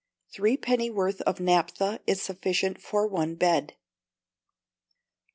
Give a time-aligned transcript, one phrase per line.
[0.33, 3.75] Three pennyworth of naphtha is sufficient for one bed.
[3.77, 3.79] 2477.